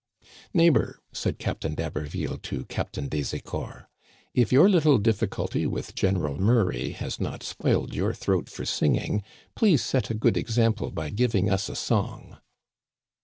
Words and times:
"Neighbor," 0.55 0.99
said 1.13 1.37
Captain 1.37 1.75
d'Haberville 1.75 2.39
to 2.41 2.65
Captain 2.65 3.07
des 3.07 3.21
Ecors," 3.37 3.85
if 4.41 4.51
your 4.51 4.67
little 4.67 4.97
difficulty 4.97 5.67
with 5.67 5.93
General 5.93 6.39
Murray 6.41 6.93
has 6.93 7.19
not 7.19 7.43
spoiled 7.43 7.93
your 7.93 8.11
throat 8.15 8.49
for 8.49 8.65
singing, 8.65 9.21
please 9.53 9.83
set 9.83 10.09
a 10.09 10.15
good 10.15 10.37
example 10.37 10.89
by 10.89 11.11
giving 11.11 11.51
us 11.51 11.69
a 11.69 11.75
song." 11.75 12.37